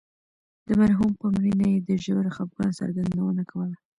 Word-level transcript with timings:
د 0.67 0.69
مرحوم 0.81 1.11
په 1.21 1.25
مړینه 1.35 1.65
یې 1.73 1.79
د 1.87 1.89
ژور 2.03 2.25
خفګان 2.35 2.71
څرګندونه 2.79 3.43
کوله. 3.51 3.75